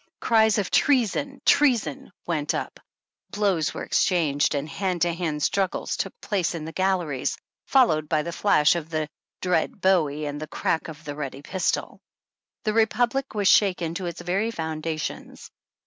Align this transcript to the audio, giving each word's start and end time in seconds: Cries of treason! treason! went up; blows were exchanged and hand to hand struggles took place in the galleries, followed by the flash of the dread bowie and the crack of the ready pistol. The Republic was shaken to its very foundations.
Cries 0.19 0.57
of 0.57 0.71
treason! 0.71 1.43
treason! 1.45 2.11
went 2.25 2.55
up; 2.55 2.79
blows 3.29 3.71
were 3.71 3.83
exchanged 3.83 4.55
and 4.55 4.67
hand 4.67 5.03
to 5.03 5.13
hand 5.13 5.43
struggles 5.43 5.95
took 5.95 6.19
place 6.19 6.55
in 6.55 6.65
the 6.65 6.71
galleries, 6.71 7.37
followed 7.67 8.09
by 8.09 8.23
the 8.23 8.31
flash 8.31 8.73
of 8.75 8.89
the 8.89 9.07
dread 9.43 9.79
bowie 9.79 10.25
and 10.25 10.41
the 10.41 10.47
crack 10.47 10.87
of 10.87 11.03
the 11.05 11.13
ready 11.13 11.43
pistol. 11.43 11.99
The 12.63 12.73
Republic 12.73 13.35
was 13.35 13.47
shaken 13.47 13.93
to 13.93 14.07
its 14.07 14.21
very 14.21 14.49
foundations. 14.49 15.51